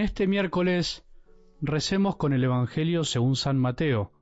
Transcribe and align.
En 0.00 0.06
este 0.06 0.26
miércoles 0.26 1.04
recemos 1.60 2.16
con 2.16 2.32
el 2.32 2.42
Evangelio 2.42 3.04
según 3.04 3.36
San 3.36 3.58
Mateo, 3.58 4.12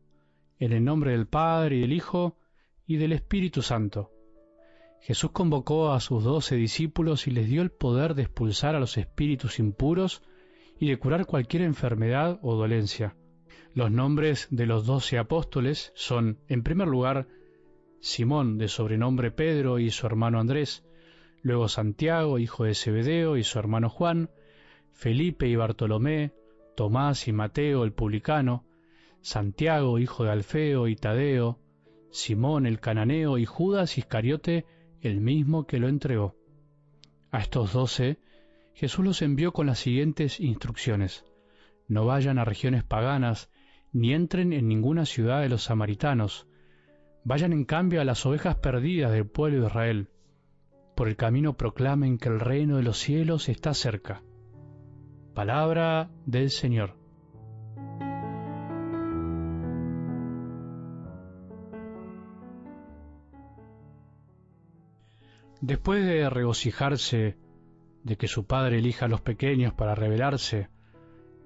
en 0.59 0.73
el 0.73 0.83
nombre 0.83 1.13
del 1.13 1.29
Padre 1.29 1.77
y 1.77 1.81
del 1.83 1.93
Hijo 1.93 2.37
y 2.85 2.97
del 2.97 3.13
Espíritu 3.13 3.63
Santo. 3.63 4.11
Jesús 5.01 5.31
convocó 5.31 5.93
a 5.93 6.01
sus 6.01 6.25
doce 6.25 6.57
discípulos 6.57 7.29
y 7.29 7.31
les 7.31 7.49
dio 7.49 7.63
el 7.63 7.71
poder 7.71 8.17
de 8.17 8.23
expulsar 8.23 8.75
a 8.75 8.81
los 8.81 8.99
espíritus 8.99 9.61
impuros 9.61 10.25
y 10.81 10.89
de 10.89 10.99
curar 10.99 11.27
cualquier 11.27 11.63
enfermedad 11.63 12.41
o 12.43 12.57
dolencia. 12.57 13.15
Los 13.73 13.93
nombres 13.93 14.49
de 14.51 14.67
los 14.67 14.85
doce 14.85 15.17
apóstoles 15.17 15.93
son, 15.95 16.41
en 16.49 16.65
primer 16.65 16.89
lugar, 16.89 17.29
Simón, 18.01 18.59
de 18.59 18.67
sobrenombre 18.67 19.31
Pedro, 19.31 19.79
y 19.79 19.93
su 19.93 20.09
hermano 20.09 20.41
Andrés, 20.41 20.85
luego 21.41 21.69
Santiago, 21.69 22.41
hijo 22.41 22.65
de 22.65 22.75
Zebedeo, 22.75 23.37
y 23.37 23.45
su 23.45 23.61
hermano 23.61 23.89
Juan, 23.89 24.29
Felipe 24.93 25.49
y 25.49 25.57
Bartolomé, 25.57 26.33
Tomás 26.77 27.29
y 27.29 27.33
Mateo 27.33 27.85
el 27.85 27.93
publicano, 27.93 28.65
Santiago, 29.21 29.99
hijo 29.99 30.25
de 30.25 30.31
Alfeo 30.31 30.89
y 30.89 30.97
Tadeo, 30.97 31.59
Simón 32.11 32.67
el 32.67 32.81
cananeo 32.81 33.39
y 33.39 33.45
Judas 33.45 33.99
Iscariote, 33.99 34.65
el 35.01 35.21
mismo 35.21 35.67
que 35.67 35.79
lo 35.79 35.89
entregó. 35.89 36.37
A 37.31 37.41
estos 37.41 37.73
doce 37.73 38.19
Jesús 38.79 39.05
los 39.05 39.23
envió 39.23 39.53
con 39.53 39.67
las 39.67 39.81
siguientes 39.81 40.39
instrucciones. 40.39 41.25
No 41.89 42.07
vayan 42.07 42.39
a 42.39 42.45
regiones 42.45 42.85
paganas, 42.85 43.51
ni 43.93 44.15
entren 44.15 44.53
en 44.53 44.69
ninguna 44.69 45.05
ciudad 45.05 45.41
de 45.41 45.49
los 45.49 45.65
samaritanos. 45.65 46.47
Vayan 47.25 47.53
en 47.53 47.65
cambio 47.65 48.01
a 48.01 48.05
las 48.05 48.25
ovejas 48.25 48.55
perdidas 48.57 49.11
del 49.11 49.27
pueblo 49.27 49.63
de 49.63 49.67
Israel. 49.67 50.11
Por 50.95 51.09
el 51.09 51.17
camino 51.17 51.57
proclamen 51.57 52.19
que 52.19 52.29
el 52.29 52.39
reino 52.39 52.77
de 52.77 52.85
los 52.85 52.99
cielos 52.99 53.49
está 53.49 53.75
cerca. 53.75 54.23
Palabra 55.39 56.11
del 56.27 56.51
Señor. 56.51 56.97
Después 65.61 66.05
de 66.05 66.29
regocijarse 66.29 67.37
de 68.03 68.17
que 68.17 68.27
su 68.27 68.47
padre 68.47 68.79
elija 68.79 69.05
a 69.05 69.09
los 69.09 69.21
pequeños 69.21 69.73
para 69.73 69.95
revelarse, 69.95 70.71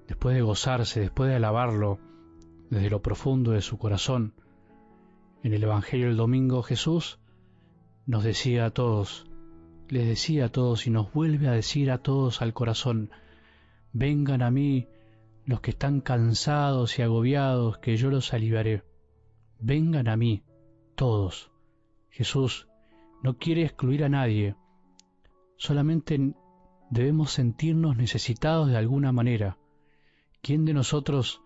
después 0.07 0.33
de 0.35 0.41
gozarse, 0.41 0.99
después 0.99 1.29
de 1.29 1.35
alabarlo 1.35 1.99
desde 2.71 2.89
lo 2.89 3.03
profundo 3.03 3.51
de 3.51 3.61
su 3.61 3.77
corazón, 3.77 4.33
en 5.43 5.53
el 5.53 5.61
Evangelio 5.61 6.07
del 6.07 6.17
domingo 6.17 6.63
Jesús 6.63 7.19
nos 8.07 8.23
decía 8.23 8.65
a 8.65 8.71
todos, 8.71 9.27
les 9.87 10.07
decía 10.07 10.45
a 10.45 10.49
todos 10.49 10.87
y 10.87 10.89
nos 10.89 11.13
vuelve 11.13 11.47
a 11.47 11.51
decir 11.51 11.91
a 11.91 11.99
todos 11.99 12.41
al 12.41 12.55
corazón, 12.55 13.11
vengan 13.93 14.41
a 14.41 14.51
mí 14.51 14.87
los 15.45 15.61
que 15.61 15.71
están 15.71 16.01
cansados 16.01 16.97
y 16.97 17.03
agobiados, 17.03 17.77
que 17.77 17.95
yo 17.95 18.09
los 18.09 18.33
aliviaré. 18.33 18.83
Vengan 19.59 20.07
a 20.07 20.17
mí, 20.17 20.43
todos. 20.95 21.51
Jesús 22.09 22.67
no 23.21 23.37
quiere 23.37 23.63
excluir 23.63 24.03
a 24.03 24.09
nadie, 24.09 24.55
solamente 25.57 26.33
debemos 26.89 27.31
sentirnos 27.31 27.95
necesitados 27.95 28.69
de 28.69 28.77
alguna 28.77 29.11
manera. 29.11 29.57
¿Quién 30.41 30.65
de 30.65 30.73
nosotros 30.73 31.41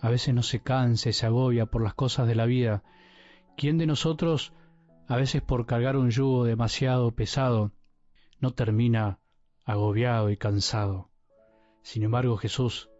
a 0.00 0.10
veces 0.10 0.34
no 0.34 0.42
se 0.42 0.60
canse, 0.60 1.12
se 1.12 1.26
agobia 1.26 1.66
por 1.66 1.82
las 1.82 1.94
cosas 1.94 2.26
de 2.26 2.34
la 2.34 2.46
vida? 2.46 2.82
¿Quién 3.56 3.78
de 3.78 3.86
nosotros 3.86 4.52
a 5.06 5.16
veces 5.16 5.42
por 5.42 5.66
cargar 5.66 5.96
un 5.96 6.10
yugo 6.10 6.44
demasiado 6.44 7.10
pesado 7.12 7.72
no 8.40 8.52
termina 8.52 9.18
agobiado 9.64 10.30
y 10.30 10.36
cansado? 10.36 11.10
Sin 11.88 12.02
embargo, 12.02 12.36
Jesús 12.36 12.90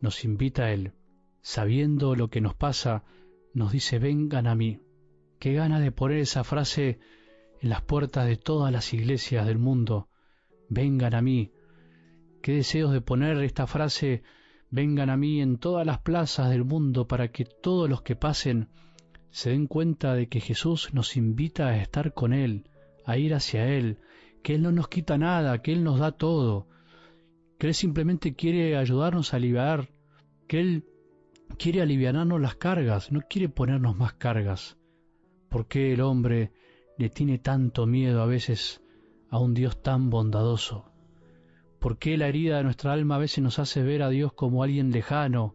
nos 0.00 0.24
invita 0.24 0.64
a 0.64 0.72
Él, 0.72 0.92
sabiendo 1.40 2.16
lo 2.16 2.30
que 2.30 2.40
nos 2.40 2.56
pasa, 2.56 3.04
nos 3.52 3.70
dice, 3.70 4.00
vengan 4.00 4.48
a 4.48 4.56
mí. 4.56 4.80
Qué 5.38 5.52
gana 5.52 5.78
de 5.78 5.92
poner 5.92 6.18
esa 6.18 6.42
frase 6.42 6.98
en 7.60 7.68
las 7.68 7.82
puertas 7.82 8.26
de 8.26 8.36
todas 8.36 8.72
las 8.72 8.92
iglesias 8.92 9.46
del 9.46 9.58
mundo, 9.58 10.08
vengan 10.68 11.14
a 11.14 11.22
mí. 11.22 11.52
Qué 12.42 12.54
deseos 12.54 12.92
de 12.92 13.00
poner 13.00 13.40
esta 13.40 13.68
frase, 13.68 14.24
vengan 14.68 15.10
a 15.10 15.16
mí 15.16 15.40
en 15.40 15.58
todas 15.58 15.86
las 15.86 16.00
plazas 16.00 16.50
del 16.50 16.64
mundo 16.64 17.06
para 17.06 17.28
que 17.28 17.44
todos 17.44 17.88
los 17.88 18.02
que 18.02 18.16
pasen 18.16 18.68
se 19.30 19.50
den 19.50 19.68
cuenta 19.68 20.14
de 20.14 20.28
que 20.28 20.40
Jesús 20.40 20.92
nos 20.92 21.16
invita 21.16 21.68
a 21.68 21.76
estar 21.76 22.12
con 22.14 22.32
Él, 22.32 22.68
a 23.04 23.16
ir 23.16 23.32
hacia 23.32 23.68
Él, 23.68 24.00
que 24.42 24.56
Él 24.56 24.62
no 24.62 24.72
nos 24.72 24.88
quita 24.88 25.18
nada, 25.18 25.62
que 25.62 25.72
Él 25.72 25.84
nos 25.84 26.00
da 26.00 26.10
todo, 26.10 26.66
que 27.58 27.68
Él 27.68 27.74
simplemente 27.74 28.34
quiere 28.34 28.76
ayudarnos 28.76 29.32
a 29.32 29.36
aliviar, 29.36 29.90
que 30.46 30.60
Él 30.60 30.84
quiere 31.58 31.82
aliviarnos 31.82 32.40
las 32.40 32.56
cargas, 32.56 33.12
no 33.12 33.20
quiere 33.28 33.48
ponernos 33.48 33.96
más 33.96 34.14
cargas. 34.14 34.76
¿Por 35.48 35.66
qué 35.66 35.92
el 35.92 36.00
hombre 36.00 36.52
le 36.98 37.10
tiene 37.10 37.38
tanto 37.38 37.86
miedo 37.86 38.22
a 38.22 38.26
veces 38.26 38.82
a 39.30 39.38
un 39.38 39.54
Dios 39.54 39.82
tan 39.82 40.10
bondadoso? 40.10 40.90
¿Por 41.78 41.98
qué 41.98 42.16
la 42.16 42.28
herida 42.28 42.56
de 42.56 42.64
nuestra 42.64 42.92
alma 42.92 43.16
a 43.16 43.18
veces 43.18 43.42
nos 43.44 43.58
hace 43.58 43.82
ver 43.82 44.02
a 44.02 44.08
Dios 44.08 44.32
como 44.32 44.62
alguien 44.62 44.90
lejano, 44.90 45.54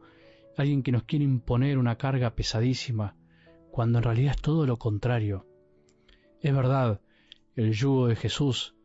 alguien 0.57 0.83
que 0.83 0.91
nos 0.91 1.03
quiere 1.03 1.25
imponer 1.25 1.77
una 1.77 1.97
carga 1.97 2.35
pesadísima, 2.35 3.15
cuando 3.71 3.97
en 3.97 4.03
realidad 4.03 4.35
es 4.35 4.41
todo 4.41 4.65
lo 4.65 4.77
contrario? 4.77 5.47
Es 6.39 6.53
verdad, 6.55 7.01
el 7.55 7.73
yugo 7.73 8.07
de 8.07 8.15
Jesús 8.15 8.75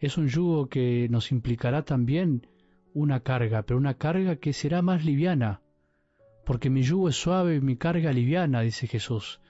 es 0.00 0.16
un 0.16 0.28
yugo 0.28 0.68
que 0.68 1.08
nos 1.10 1.30
implicará 1.30 1.84
también 1.84 2.46
una 2.94 3.20
carga, 3.20 3.62
pero 3.62 3.78
una 3.78 3.94
carga 3.94 4.36
que 4.36 4.54
será 4.54 4.80
más 4.80 5.04
liviana, 5.04 5.60
porque 6.46 6.70
mi 6.70 6.82
yugo 6.82 7.10
es 7.10 7.16
suave 7.16 7.56
y 7.56 7.60
mi 7.60 7.76
carga 7.76 8.12
liviana, 8.12 8.62
dice 8.62 8.86
Jesús. 8.86 9.40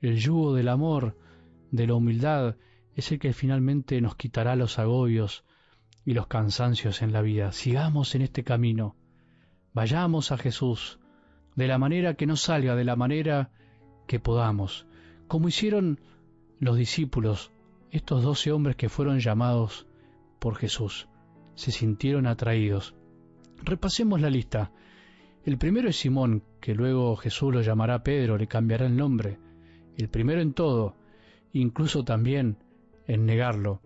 El 0.00 0.16
yugo 0.16 0.54
del 0.54 0.68
amor, 0.68 1.18
de 1.72 1.88
la 1.88 1.94
humildad, 1.94 2.56
es 2.94 3.10
el 3.10 3.18
que 3.18 3.32
finalmente 3.32 4.00
nos 4.00 4.14
quitará 4.14 4.54
los 4.54 4.78
agobios 4.78 5.44
y 6.04 6.14
los 6.14 6.28
cansancios 6.28 7.02
en 7.02 7.12
la 7.12 7.20
vida. 7.20 7.50
Sigamos 7.50 8.14
en 8.14 8.22
este 8.22 8.44
camino, 8.44 8.94
vayamos 9.74 10.30
a 10.30 10.38
Jesús, 10.38 11.00
de 11.56 11.66
la 11.66 11.78
manera 11.78 12.14
que 12.14 12.26
nos 12.26 12.42
salga, 12.42 12.76
de 12.76 12.84
la 12.84 12.94
manera 12.94 13.50
que 14.06 14.20
podamos, 14.20 14.86
como 15.26 15.48
hicieron 15.48 16.00
los 16.60 16.76
discípulos, 16.76 17.50
estos 17.90 18.22
doce 18.22 18.52
hombres 18.52 18.76
que 18.76 18.88
fueron 18.88 19.18
llamados 19.18 19.86
por 20.38 20.56
Jesús, 20.56 21.08
se 21.54 21.72
sintieron 21.72 22.26
atraídos. 22.26 22.94
Repasemos 23.62 24.20
la 24.20 24.30
lista. 24.30 24.72
El 25.44 25.58
primero 25.58 25.88
es 25.88 25.96
Simón, 25.96 26.42
que 26.60 26.74
luego 26.74 27.16
Jesús 27.16 27.54
lo 27.54 27.62
llamará 27.62 28.02
Pedro, 28.02 28.36
le 28.36 28.46
cambiará 28.46 28.86
el 28.86 28.96
nombre. 28.96 29.38
El 29.96 30.08
primero 30.08 30.40
en 30.40 30.52
todo, 30.52 30.96
incluso 31.52 32.04
también 32.04 32.58
en 33.06 33.24
negarlo. 33.26 33.80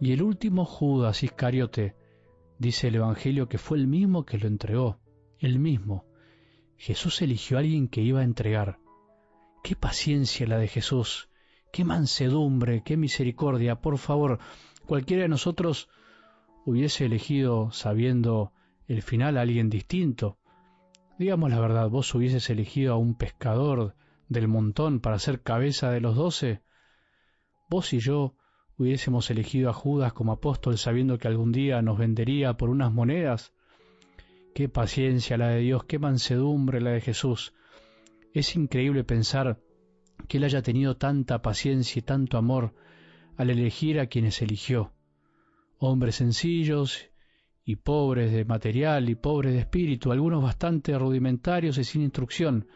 Y 0.00 0.12
el 0.12 0.22
último 0.22 0.64
Judas 0.64 1.22
Iscariote, 1.22 1.94
dice 2.58 2.88
el 2.88 2.96
Evangelio 2.96 3.48
que 3.48 3.58
fue 3.58 3.78
el 3.78 3.86
mismo 3.86 4.24
que 4.24 4.38
lo 4.38 4.46
entregó, 4.46 4.98
el 5.38 5.58
mismo. 5.58 6.06
Jesús 6.76 7.20
eligió 7.20 7.56
a 7.56 7.60
alguien 7.60 7.88
que 7.88 8.00
iba 8.00 8.20
a 8.20 8.24
entregar. 8.24 8.78
Qué 9.62 9.76
paciencia 9.76 10.46
la 10.46 10.56
de 10.56 10.68
Jesús, 10.68 11.28
qué 11.72 11.84
mansedumbre, 11.84 12.82
qué 12.82 12.96
misericordia. 12.96 13.80
Por 13.80 13.98
favor, 13.98 14.38
cualquiera 14.90 15.22
de 15.22 15.28
nosotros 15.28 15.88
hubiese 16.66 17.04
elegido, 17.04 17.70
sabiendo 17.70 18.52
el 18.88 19.02
final, 19.02 19.38
a 19.38 19.42
alguien 19.42 19.70
distinto. 19.70 20.40
Digamos 21.16 21.48
la 21.50 21.60
verdad, 21.60 21.88
vos 21.88 22.12
hubieses 22.12 22.50
elegido 22.50 22.94
a 22.94 22.96
un 22.96 23.14
pescador 23.14 23.94
del 24.28 24.48
montón 24.48 24.98
para 24.98 25.20
ser 25.20 25.42
cabeza 25.42 25.92
de 25.92 26.00
los 26.00 26.16
doce 26.16 26.62
vos 27.68 27.92
y 27.92 28.00
yo 28.00 28.34
hubiésemos 28.78 29.30
elegido 29.30 29.70
a 29.70 29.72
Judas 29.72 30.12
como 30.12 30.32
apóstol 30.32 30.76
sabiendo 30.76 31.18
que 31.18 31.28
algún 31.28 31.52
día 31.52 31.82
nos 31.82 31.96
vendería 31.96 32.56
por 32.56 32.68
unas 32.68 32.92
monedas? 32.92 33.52
Qué 34.56 34.68
paciencia 34.68 35.38
la 35.38 35.50
de 35.50 35.60
Dios, 35.60 35.84
qué 35.84 36.00
mansedumbre 36.00 36.80
la 36.80 36.90
de 36.90 37.00
Jesús. 37.00 37.54
Es 38.34 38.56
increíble 38.56 39.04
pensar 39.04 39.60
que 40.26 40.38
Él 40.38 40.42
haya 40.42 40.62
tenido 40.62 40.96
tanta 40.96 41.42
paciencia 41.42 42.00
y 42.00 42.02
tanto 42.02 42.38
amor 42.38 42.74
al 43.36 43.50
elegir 43.50 44.00
a 44.00 44.06
quienes 44.06 44.42
eligió. 44.42 44.92
Hombres 45.78 46.16
sencillos 46.16 47.10
y 47.64 47.76
pobres 47.76 48.32
de 48.32 48.44
material 48.44 49.08
y 49.08 49.14
pobres 49.14 49.52
de 49.52 49.60
espíritu, 49.60 50.12
algunos 50.12 50.42
bastante 50.42 50.98
rudimentarios 50.98 51.78
y 51.78 51.84
sin 51.84 52.02
instrucción, 52.02 52.68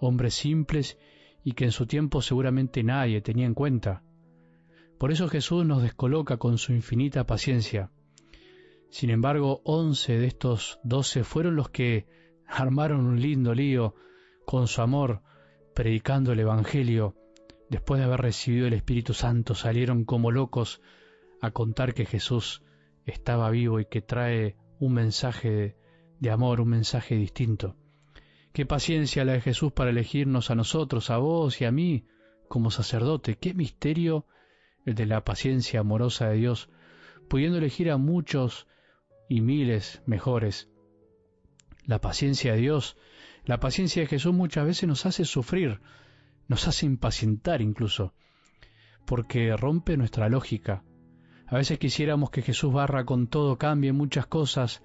hombres 0.00 0.34
simples 0.34 0.98
y 1.44 1.52
que 1.52 1.64
en 1.64 1.72
su 1.72 1.86
tiempo 1.86 2.22
seguramente 2.22 2.82
nadie 2.82 3.20
tenía 3.20 3.46
en 3.46 3.54
cuenta. 3.54 4.02
Por 4.98 5.12
eso 5.12 5.28
Jesús 5.28 5.64
nos 5.64 5.82
descoloca 5.82 6.36
con 6.36 6.58
su 6.58 6.72
infinita 6.72 7.24
paciencia. 7.24 7.90
Sin 8.90 9.10
embargo, 9.10 9.60
once 9.64 10.18
de 10.18 10.26
estos 10.26 10.80
doce 10.82 11.22
fueron 11.22 11.56
los 11.56 11.70
que 11.70 12.06
armaron 12.46 13.06
un 13.06 13.20
lindo 13.20 13.54
lío 13.54 13.94
con 14.44 14.66
su 14.66 14.80
amor, 14.82 15.22
predicando 15.74 16.32
el 16.32 16.40
Evangelio. 16.40 17.14
Después 17.68 18.00
de 18.00 18.06
haber 18.06 18.20
recibido 18.20 18.66
el 18.66 18.72
Espíritu 18.72 19.14
Santo, 19.14 19.54
salieron 19.54 20.04
como 20.04 20.30
locos 20.30 20.80
a 21.40 21.50
contar 21.50 21.94
que 21.94 22.06
Jesús 22.06 22.62
estaba 23.04 23.50
vivo 23.50 23.80
y 23.80 23.84
que 23.84 24.00
trae 24.00 24.56
un 24.78 24.94
mensaje 24.94 25.76
de 26.18 26.30
amor, 26.30 26.60
un 26.60 26.68
mensaje 26.68 27.14
distinto. 27.16 27.76
Qué 28.52 28.66
paciencia 28.66 29.24
la 29.24 29.32
de 29.32 29.40
Jesús 29.40 29.72
para 29.72 29.90
elegirnos 29.90 30.50
a 30.50 30.54
nosotros, 30.54 31.10
a 31.10 31.18
vos 31.18 31.60
y 31.60 31.64
a 31.64 31.70
mí 31.70 32.06
como 32.48 32.70
sacerdote. 32.70 33.36
Qué 33.36 33.54
misterio 33.54 34.26
el 34.84 34.94
de 34.94 35.06
la 35.06 35.24
paciencia 35.24 35.80
amorosa 35.80 36.28
de 36.28 36.36
Dios, 36.36 36.70
pudiendo 37.28 37.58
elegir 37.58 37.90
a 37.90 37.98
muchos 37.98 38.66
y 39.28 39.42
miles 39.42 40.02
mejores. 40.06 40.70
La 41.84 42.00
paciencia 42.00 42.54
de 42.54 42.60
Dios, 42.60 42.96
la 43.44 43.60
paciencia 43.60 44.02
de 44.02 44.08
Jesús 44.08 44.34
muchas 44.34 44.66
veces 44.66 44.88
nos 44.88 45.06
hace 45.06 45.24
sufrir, 45.24 45.80
nos 46.48 46.66
hace 46.66 46.86
impacientar 46.86 47.62
incluso, 47.62 48.14
porque 49.04 49.56
rompe 49.56 49.96
nuestra 49.96 50.28
lógica. 50.28 50.82
A 51.46 51.56
veces 51.56 51.78
quisiéramos 51.78 52.30
que 52.30 52.42
Jesús 52.42 52.72
barra 52.72 53.04
con 53.04 53.26
todo, 53.26 53.56
cambie 53.56 53.92
muchas 53.92 54.26
cosas 54.26 54.82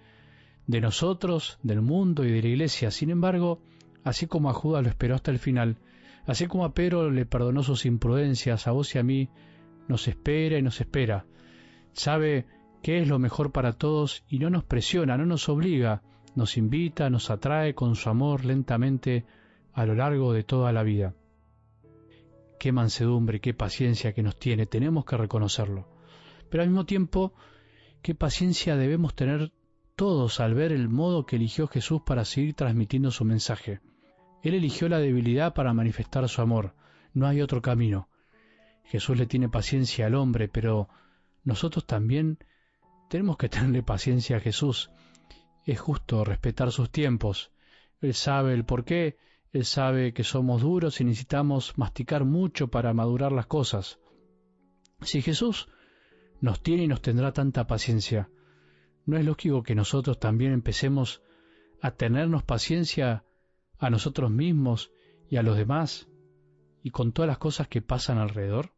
de 0.68 0.82
nosotros, 0.82 1.60
del 1.64 1.82
mundo 1.82 2.26
y 2.26 2.32
de 2.32 2.42
la 2.42 2.48
iglesia. 2.50 2.92
Sin 2.92 3.10
embargo, 3.10 3.62
así 4.04 4.28
como 4.28 4.50
a 4.50 4.54
Judas 4.54 4.84
lo 4.84 4.90
esperó 4.90 5.16
hasta 5.16 5.32
el 5.32 5.40
final, 5.40 5.78
así 6.26 6.48
como 6.48 6.66
a 6.66 6.74
Pedro 6.74 7.10
le 7.10 7.26
perdonó 7.26 7.64
sus 7.64 7.86
imprudencias, 7.86 8.68
a 8.68 8.72
vos 8.72 8.94
y 8.96 9.00
a 9.00 9.04
mí, 9.04 9.30
nos 9.88 10.08
espera 10.08 10.58
y 10.58 10.62
nos 10.62 10.80
espera. 10.80 11.26
Sabe 11.94 12.46
qué 12.82 13.02
es 13.02 13.08
lo 13.08 13.20
mejor 13.20 13.52
para 13.52 13.74
todos 13.74 14.24
y 14.30 14.40
no 14.40 14.50
nos 14.50 14.64
presiona, 14.64 15.18
no 15.18 15.26
nos 15.26 15.50
obliga, 15.50 16.02
nos 16.36 16.58
invita, 16.58 17.10
nos 17.10 17.30
atrae 17.30 17.76
con 17.76 17.96
su 17.96 18.10
amor 18.10 18.46
lentamente 18.46 19.26
a 19.74 19.86
lo 19.86 19.96
largo 19.96 20.34
de 20.34 20.44
toda 20.44 20.72
la 20.72 20.84
vida. 20.84 21.14
Qué 22.64 22.72
mansedumbre, 22.72 23.42
qué 23.42 23.54
paciencia 23.54 24.14
que 24.14 24.24
nos 24.24 24.40
tiene, 24.40 24.66
tenemos 24.66 25.04
que 25.04 25.18
reconocerlo. 25.18 25.86
Pero 26.50 26.64
al 26.64 26.70
mismo 26.70 26.86
tiempo, 26.86 27.34
qué 28.02 28.16
paciencia 28.16 28.78
debemos 28.78 29.14
tener 29.16 29.52
todos 29.98 30.40
al 30.40 30.54
ver 30.54 30.72
el 30.72 30.88
modo 30.88 31.26
que 31.26 31.36
eligió 31.36 31.68
Jesús 31.68 32.04
para 32.06 32.24
seguir 32.24 32.54
transmitiendo 32.54 33.12
su 33.12 33.26
mensaje. 33.26 33.82
Él 34.44 34.54
eligió 34.54 34.88
la 34.88 35.00
debilidad 35.00 35.54
para 35.54 35.74
manifestar 35.74 36.30
su 36.30 36.42
amor. 36.42 36.74
No 37.14 37.28
hay 37.28 37.42
otro 37.42 37.62
camino. 37.62 38.08
Jesús 38.86 39.18
le 39.18 39.26
tiene 39.26 39.50
paciencia 39.50 40.06
al 40.06 40.16
hombre, 40.16 40.48
pero 40.48 40.88
nosotros 41.44 41.86
también 41.86 42.38
tenemos 43.10 43.36
que 43.36 43.50
tenerle 43.50 43.84
paciencia 43.84 44.38
a 44.38 44.40
Jesús. 44.40 44.90
Es 45.66 45.82
justo 45.82 46.24
respetar 46.24 46.72
sus 46.72 46.90
tiempos. 46.90 47.52
Él 48.00 48.14
sabe 48.14 48.54
el 48.54 48.64
por 48.64 48.86
qué, 48.86 49.18
Él 49.54 49.66
sabe 49.66 50.14
que 50.14 50.24
somos 50.24 50.64
duros 50.64 51.00
y 51.00 51.04
necesitamos 51.04 51.78
masticar 51.78 52.26
mucho 52.26 52.70
para 52.70 52.92
madurar 52.92 53.32
las 53.32 53.46
cosas. 53.46 54.00
Si 55.02 55.22
Jesús 55.22 55.70
nos 56.42 56.64
tiene 56.64 56.84
y 56.84 56.88
nos 56.88 57.04
tendrá 57.04 57.34
tanta 57.34 57.68
paciencia, 57.68 58.32
¿no 59.06 59.16
es 59.16 59.24
lógico 59.24 59.62
que 59.62 59.76
nosotros 59.76 60.20
también 60.20 60.54
empecemos 60.54 61.22
a 61.82 61.92
tenernos 61.92 62.42
paciencia 62.44 63.26
a 63.78 63.92
nosotros 63.92 64.32
mismos 64.32 64.92
y 65.30 65.38
a 65.38 65.44
los 65.44 65.56
demás 65.56 66.08
y 66.82 66.90
con 66.90 67.12
todas 67.12 67.28
las 67.28 67.38
cosas 67.38 67.68
que 67.68 67.84
pasan 67.84 68.18
alrededor? 68.18 68.74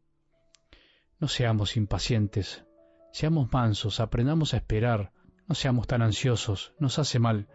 No 1.21 1.29
seamos 1.29 1.77
impacientes, 1.77 2.65
seamos 3.13 3.49
mansos, 3.53 4.01
aprendamos 4.01 4.53
a 4.53 4.57
esperar, 4.57 5.13
no 5.47 5.55
seamos 5.55 5.87
tan 5.87 6.01
ansiosos, 6.01 6.73
nos 6.79 6.99
hace 6.99 7.17
mal. 7.17 7.47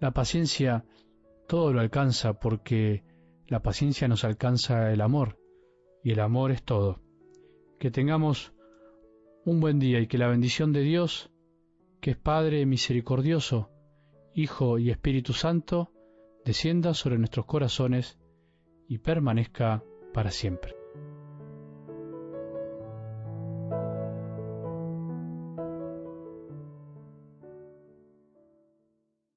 La 0.00 0.10
paciencia 0.10 0.84
todo 1.48 1.72
lo 1.72 1.80
alcanza 1.80 2.34
porque 2.34 3.02
la 3.46 3.60
paciencia 3.62 4.06
nos 4.06 4.22
alcanza 4.22 4.92
el 4.92 5.00
amor 5.00 5.38
y 6.04 6.12
el 6.12 6.20
amor 6.20 6.52
es 6.52 6.62
todo. 6.62 7.00
Que 7.80 7.90
tengamos 7.90 8.52
un 9.44 9.58
buen 9.58 9.78
día 9.78 9.98
y 9.98 10.06
que 10.06 10.18
la 10.18 10.28
bendición 10.28 10.72
de 10.72 10.82
Dios, 10.82 11.30
que 12.00 12.12
es 12.12 12.16
Padre 12.16 12.66
misericordioso, 12.66 13.70
Hijo 14.34 14.78
y 14.78 14.90
Espíritu 14.90 15.32
Santo, 15.32 15.90
descienda 16.44 16.94
sobre 16.94 17.18
nuestros 17.18 17.46
corazones 17.46 18.18
y 18.86 18.98
permanezca 18.98 19.82
para 20.12 20.30
siempre. 20.30 20.77